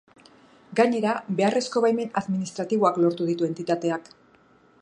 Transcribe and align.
Gainera, 0.79 1.11
beharrezko 1.41 1.85
baimen 1.87 2.11
administratiboak 2.23 3.01
lortuko 3.05 3.33
ditu 3.33 3.49
entitateak. 3.53 4.15